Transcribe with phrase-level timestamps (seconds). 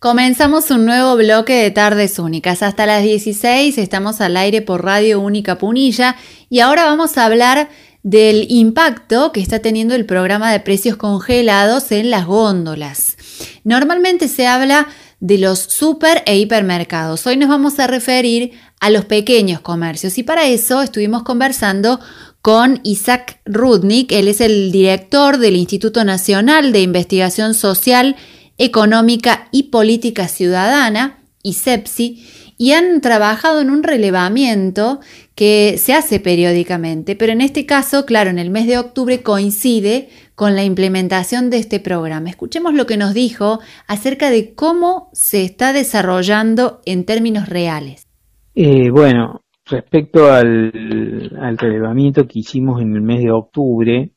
[0.00, 2.62] Comenzamos un nuevo bloque de tardes únicas.
[2.62, 6.14] Hasta las 16 estamos al aire por Radio Única Punilla
[6.48, 7.68] y ahora vamos a hablar
[8.04, 13.16] del impacto que está teniendo el programa de precios congelados en las góndolas.
[13.64, 14.86] Normalmente se habla
[15.18, 17.26] de los super e hipermercados.
[17.26, 21.98] Hoy nos vamos a referir a los pequeños comercios y para eso estuvimos conversando
[22.40, 24.12] con Isaac Rudnick.
[24.12, 28.14] Él es el director del Instituto Nacional de Investigación Social
[28.58, 32.24] Económica y Política Ciudadana, ISEPSI,
[32.58, 34.98] y han trabajado en un relevamiento
[35.36, 40.08] que se hace periódicamente, pero en este caso, claro, en el mes de octubre coincide
[40.34, 42.28] con la implementación de este programa.
[42.28, 48.08] Escuchemos lo que nos dijo acerca de cómo se está desarrollando en términos reales.
[48.56, 54.10] Eh, bueno, respecto al, al relevamiento que hicimos en el mes de octubre,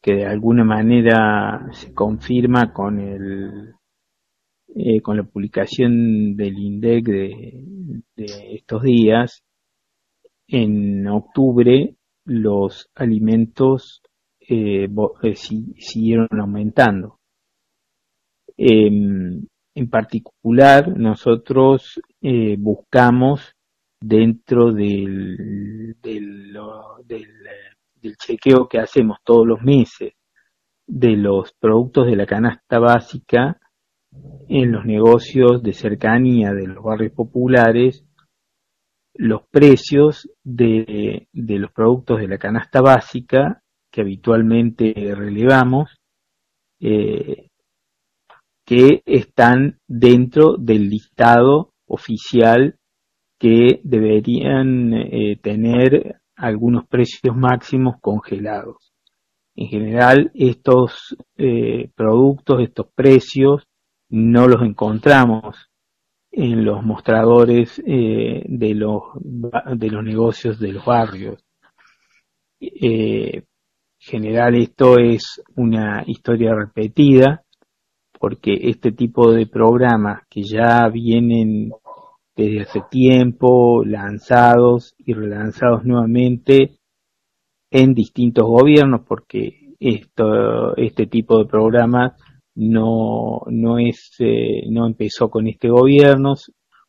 [0.00, 3.74] que de alguna manera se confirma con el
[4.74, 9.42] eh, con la publicación del INDEC de, estos días,
[10.46, 11.94] en octubre
[12.26, 14.02] los alimentos
[14.40, 14.86] eh,
[15.22, 17.18] eh, siguieron aumentando.
[18.56, 22.00] Em, en particular, nosotros
[22.58, 23.54] buscamos
[24.00, 26.52] dentro del, del
[28.00, 30.14] del chequeo que hacemos todos los meses
[30.86, 33.60] de los productos de la canasta básica
[34.48, 38.04] en los negocios de cercanía de los barrios populares,
[39.14, 45.90] los precios de, los productos de la canasta básica que habitualmente relevamos,
[46.80, 47.48] eh,
[48.64, 52.78] que están dentro del listado oficial
[53.38, 58.92] que deberían eh, tener algunos precios máximos congelados.
[59.54, 63.66] En general, estos eh, productos, estos precios,
[64.08, 65.68] no los encontramos
[66.30, 71.44] en los mostradores eh, de, los, de los negocios de los barrios.
[72.60, 73.44] Eh, en
[73.98, 77.42] general, esto es una historia repetida
[78.18, 81.72] porque este tipo de programas que ya vienen
[82.38, 86.78] desde hace tiempo, lanzados y relanzados nuevamente
[87.68, 92.12] en distintos gobiernos, porque esto, este tipo de programas
[92.54, 96.34] no, no es, eh, no empezó con este gobierno,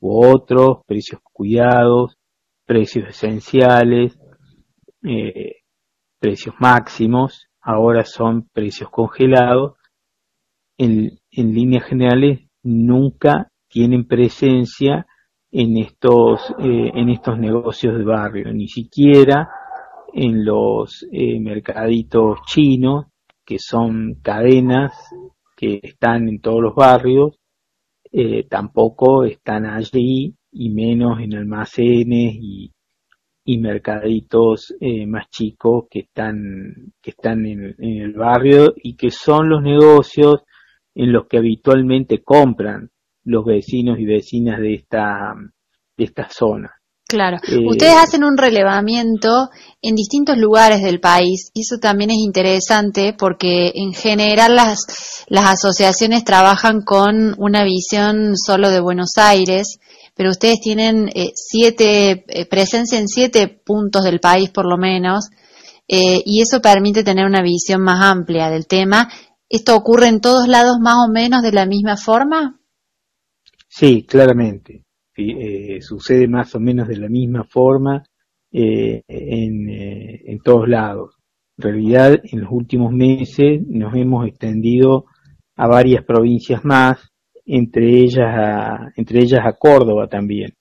[0.00, 2.16] u otros, precios cuidados,
[2.64, 4.18] precios esenciales,
[5.02, 5.56] eh,
[6.18, 9.74] precios máximos, ahora son precios congelados.
[10.78, 15.06] En, en líneas generales nunca tienen presencia
[15.56, 19.48] en estos, eh, en estos negocios de barrio, ni siquiera
[20.12, 23.06] en los eh, mercaditos chinos,
[23.46, 24.92] que son cadenas
[25.56, 27.38] que están en todos los barrios,
[28.10, 32.72] eh, tampoco están allí y menos en almacenes y,
[33.44, 34.74] y mercaditos
[35.06, 40.42] más chicos que están, que están en, en el barrio y que son los negocios
[40.96, 42.90] en los que habitualmente compran
[43.24, 45.34] los vecinos y vecinas de esta,
[45.96, 46.70] de esta zona.
[47.06, 49.50] Claro, eh, ustedes hacen un relevamiento
[49.82, 55.50] en distintos lugares del país y eso también es interesante porque en general las, las
[55.50, 59.78] asociaciones trabajan con una visión solo de Buenos Aires,
[60.14, 65.28] pero ustedes tienen eh, siete, eh, presencia en siete puntos del país por lo menos,
[65.86, 69.10] y eso permite tener una visión más amplia del tema.
[69.50, 72.58] ¿Esto ocurre en todos lados más o menos de la misma forma?
[73.76, 74.84] Sí, claramente.
[75.16, 78.04] Eh, sucede más o menos de la misma forma
[78.52, 81.16] eh, en, eh, en, todos lados.
[81.58, 85.06] En realidad, en los últimos meses nos hemos extendido
[85.56, 87.10] a varias provincias más,
[87.46, 90.52] entre ellas a, entre ellas a Córdoba también.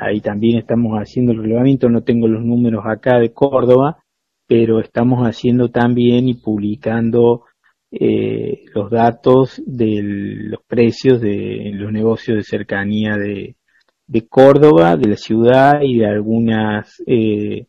[0.00, 4.04] ahí también estamos haciendo el relevamiento, no tengo los números acá de Córdoba,
[4.46, 7.44] pero estamos haciendo también y publicando
[7.92, 13.56] eh, los datos de los precios de los negocios de cercanía de,
[14.28, 17.66] Córdoba, de la ciudad y de algunas eh,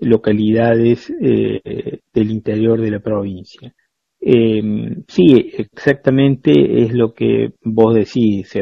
[0.00, 3.72] localidades eh, del interior de la provincia.
[4.20, 4.62] Eh,
[5.06, 6.50] sí, exactamente
[6.82, 8.52] es lo que vos decís,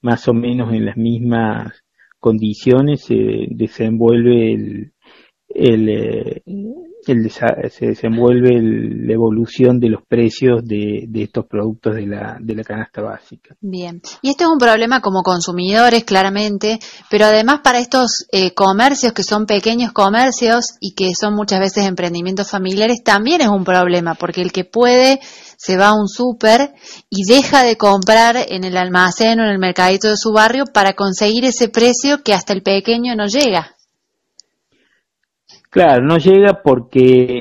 [0.00, 1.84] más o menos en las mismas
[2.18, 4.91] condiciones se desenvuelve el,
[5.54, 6.42] el, eh,
[7.70, 13.02] se desenvuelve la evolución de los precios de, estos productos de la, de la canasta
[13.02, 13.56] básica.
[13.60, 16.78] Bien, y este es un problema como consumidores, claramente,
[17.10, 21.86] pero además para estos eh, comercios que son pequeños comercios y que son muchas veces
[21.86, 25.20] emprendimientos familiares, también es un problema, porque el que puede
[25.56, 26.74] se va a un súper
[27.08, 30.94] y deja de comprar en el almacén o en el mercadito de su barrio para
[30.94, 33.76] conseguir ese precio que hasta el pequeño no llega.
[35.72, 37.00] Claro, no llega porque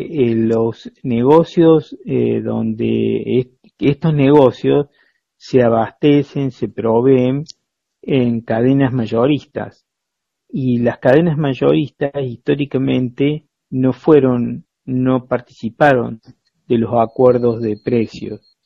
[0.09, 4.87] eh, los negocios eh, donde estos negocios
[5.35, 7.43] se abastecen, se proveen
[8.01, 9.85] en cadenas mayoristas.
[10.47, 16.21] Y las cadenas mayoristas históricamente no fueron, no participaron
[16.69, 18.57] de los acuerdos de precios.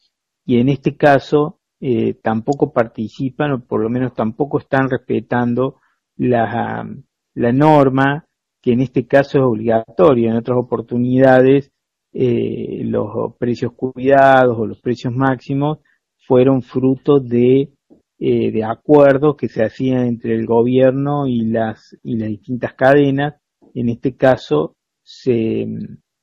[0.46, 5.78] Y en este caso eh, tampoco participan o por lo menos tampoco están respetando
[6.18, 6.88] la,
[7.34, 8.28] la norma
[8.66, 11.72] que en este caso es obligatorio, en otras oportunidades
[12.12, 15.78] eh, los precios cuidados o los precios máximos
[16.26, 17.70] fueron fruto de,
[18.18, 23.36] eh, de acuerdos que se hacían entre el gobierno y las, y las distintas cadenas.
[23.76, 25.68] En este caso se,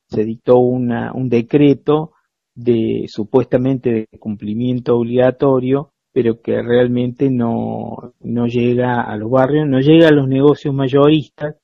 [0.08, 2.10] se dictó una, un decreto
[2.56, 9.78] de supuestamente de cumplimiento obligatorio, pero que realmente no, no llega a los barrios, no
[9.78, 11.61] llega a los negocios mayoristas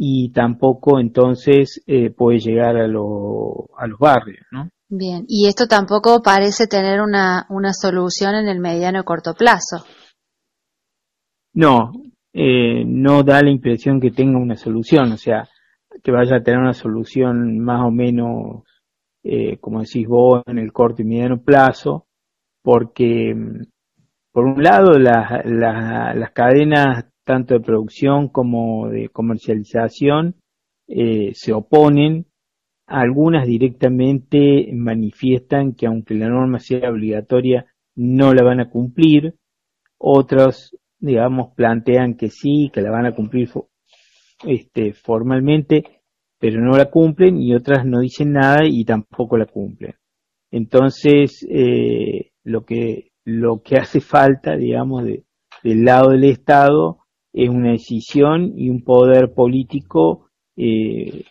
[0.00, 4.70] y tampoco entonces eh, puede llegar a, lo, a los barrios, ¿no?
[4.88, 9.84] Bien, y esto tampoco parece tener una, una solución en el mediano o corto plazo.
[11.52, 11.90] No,
[12.32, 15.48] eh, no da la impresión que tenga una solución, o sea,
[16.02, 18.62] que vaya a tener una solución más o menos,
[19.24, 22.06] eh, como decís vos, en el corto y mediano plazo,
[22.62, 23.62] porque mm,
[24.30, 30.36] por un lado las, las, las cadenas tanto de producción como de comercialización,
[30.88, 32.24] eh, se oponen.
[32.86, 39.34] Algunas directamente manifiestan que aunque la norma sea obligatoria, no la van a cumplir.
[39.98, 43.50] Otras, digamos, plantean que sí, que la van a cumplir
[44.46, 46.00] este, formalmente,
[46.38, 49.96] pero no la cumplen y otras no dicen nada y tampoco la cumplen.
[50.50, 55.24] Entonces, eh, lo que lo que hace falta, digamos, de,
[55.62, 57.00] del lado del Estado
[57.32, 61.24] es una decisión y un poder político eh,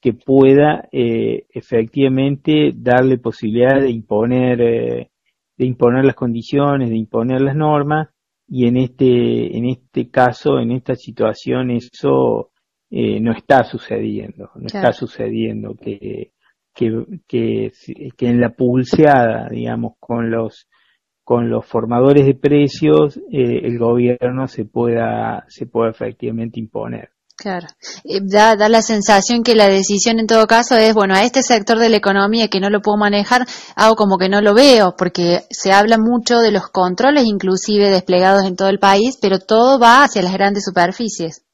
[0.00, 5.10] que pueda eh, efectivamente darle posibilidad de imponer eh,
[5.56, 8.08] de imponer las condiciones, de imponer las normas
[8.48, 12.50] y en este en este caso, en esta situación eso
[12.92, 16.32] no está sucediendo, no está sucediendo que,
[16.74, 17.70] que, que,
[18.16, 20.66] que en la pulseada, digamos, con los
[21.30, 27.10] con los formadores de precios eh, el gobierno se pueda se pueda efectivamente imponer.
[27.36, 27.68] Claro,
[28.02, 31.44] eh, da, da la sensación que la decisión en todo caso es, bueno, a este
[31.44, 33.42] sector de la economía que no lo puedo manejar,
[33.76, 38.42] hago como que no lo veo, porque se habla mucho de los controles inclusive desplegados
[38.42, 41.46] en todo el país, pero todo va hacia las grandes superficies.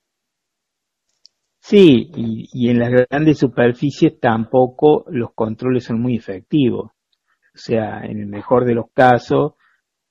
[1.60, 6.92] Sí, y, y en las grandes superficies tampoco los controles son muy efectivos.
[7.54, 9.52] O sea, en el mejor de los casos,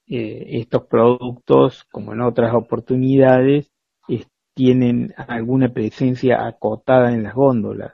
[0.07, 3.71] eh, estos productos, como en otras oportunidades,
[4.55, 7.93] tienen alguna presencia acotada en las góndolas.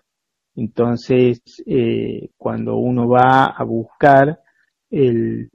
[0.55, 4.39] Entonces, eh, cuando uno va a buscar
[4.89, 5.49] el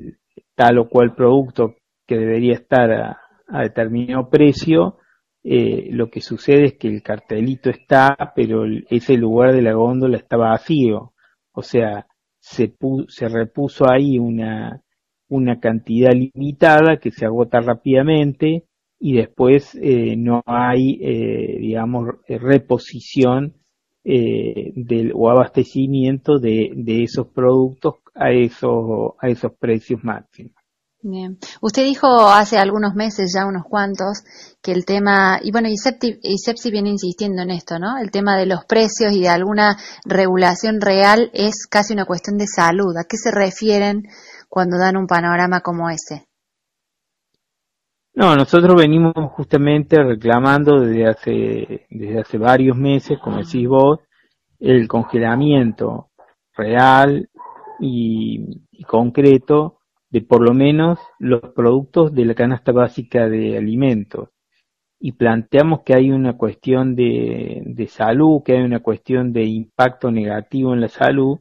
[0.55, 1.77] tal o cual producto
[2.07, 4.99] que debería estar a, determinado precio,
[5.45, 10.17] eh, lo que sucede es que el cartelito está, pero ese lugar de la góndola
[10.17, 11.13] está vacío.
[11.53, 12.07] O sea,
[12.41, 12.75] se,
[13.09, 14.83] se repuso ahí una,
[15.29, 18.65] una cantidad limitada que se agota rápidamente
[18.99, 23.55] y después eh, no hay, eh, digamos, reposición
[24.05, 26.71] eh, del, o abastecimiento de,
[27.03, 30.53] esos productos a esos, a esos precios máximos.
[31.03, 31.39] Bien.
[31.61, 34.23] Usted dijo hace algunos meses, ya unos cuantos,
[34.63, 37.99] que el tema, y bueno, ISEPSI viene insistiendo en esto, ¿no?
[37.99, 42.47] El tema de los precios y de alguna regulación real es casi una cuestión de
[42.47, 42.97] salud.
[42.97, 44.05] ¿A qué se refieren
[44.57, 46.29] cuando dan un panorama como ese?
[48.15, 53.99] No, nosotros venimos justamente reclamando desde hace, desde hace varios meses, como decís vos,
[54.59, 56.09] el congelamiento
[56.57, 57.29] real
[57.81, 64.31] y, concreto de por lo menos los productos de la canasta básica de alimentos.
[64.99, 70.11] Y planteamos que hay una cuestión de, de salud, que hay una cuestión de impacto
[70.11, 71.41] negativo en la salud,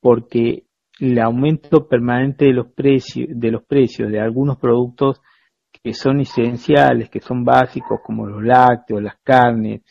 [0.00, 0.64] porque
[1.00, 5.20] el aumento permanente de los precios de los precios de algunos productos
[5.82, 9.82] que son esenciales, que son básicos como los lácteos, las carnes,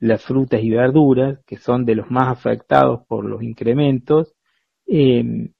[0.00, 4.34] las frutas y verduras, que son de los más afectados por los incrementos,
[4.86, 5.50] eh,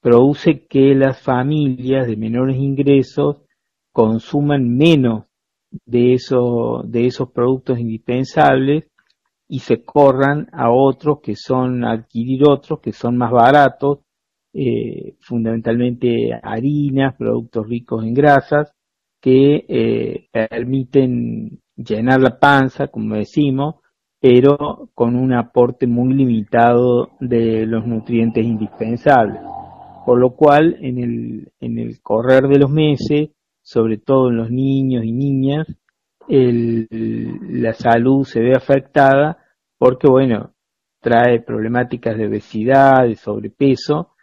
[0.00, 3.42] produce que las familias de menores ingresos
[3.92, 5.24] consuman menos
[5.86, 6.18] de,
[6.84, 8.84] de esos productos indispensables
[9.48, 14.00] y se corran a otros que son, adquirir otros que son más baratos,
[14.54, 18.72] eh, fundamentalmente harinas, productos ricos en grasas,
[19.20, 23.76] que eh, permiten llenar la panza, como decimos,
[24.20, 29.40] pero con un aporte muy limitado de los nutrientes indispensables.
[30.06, 33.30] Por lo cual, en el, en el correr de los meses,
[33.60, 35.66] sobre todo en los niños y niñas,
[36.28, 39.38] la salud se ve afectada
[39.78, 40.52] porque, bueno,
[41.00, 44.13] trae problemáticas de obesidad, de sobrepeso,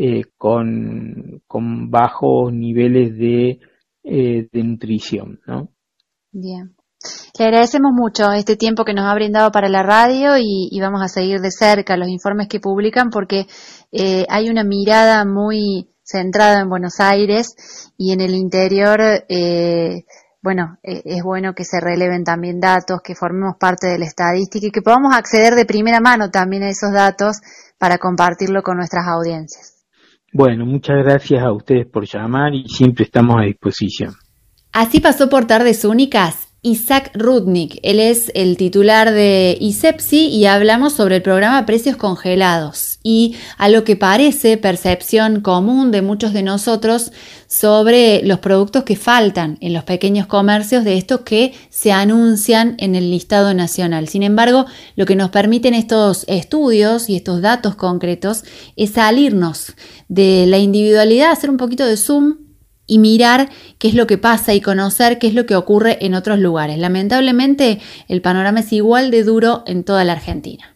[0.00, 1.42] eh, con,
[1.90, 3.58] bajos niveles de,
[4.04, 5.70] eh, de nutrición, ¿no?
[6.30, 6.76] Bien.
[7.38, 11.08] Le agradecemos mucho este tiempo que nos ha brindado para la radio y, vamos a
[11.08, 13.46] seguir de cerca los informes que publican porque
[13.92, 17.54] eh, hay una mirada muy centrada en Buenos Aires
[17.96, 20.04] y en el interior, eh,
[20.42, 24.66] bueno, eh, es bueno que se releven también datos, que formemos parte de la estadística
[24.66, 27.40] y que podamos acceder de primera mano también a esos datos
[27.78, 29.77] para compartirlo con nuestras audiencias.
[30.32, 34.14] Bueno, muchas gracias a ustedes por llamar y siempre estamos a disposición.
[34.72, 37.78] Así pasó por Tardes Únicas Isaac Rudnick.
[37.82, 43.68] Él es el titular de ISEPSI y hablamos sobre el programa Precios Congelados y a
[43.68, 47.12] lo que parece percepción común de muchos de nosotros
[47.46, 52.96] sobre los productos que faltan en los pequeños comercios de estos que se anuncian en
[52.96, 54.08] el listado nacional.
[54.08, 58.42] Sin embargo, lo que nos permiten estos estudios y estos datos concretos
[58.76, 59.74] es salirnos
[60.08, 62.47] de la individualidad, hacer un poquito de zoom
[62.88, 66.14] y mirar qué es lo que pasa y conocer qué es lo que ocurre en
[66.14, 66.78] otros lugares.
[66.78, 67.78] Lamentablemente,
[68.08, 70.74] el panorama es igual de duro en toda la Argentina.